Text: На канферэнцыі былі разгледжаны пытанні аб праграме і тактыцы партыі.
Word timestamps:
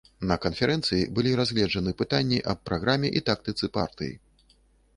На 0.29 0.35
канферэнцыі 0.45 1.03
былі 1.19 1.33
разгледжаны 1.41 1.93
пытанні 2.01 2.39
аб 2.55 2.59
праграме 2.69 3.13
і 3.19 3.23
тактыцы 3.31 3.65
партыі. 3.77 4.13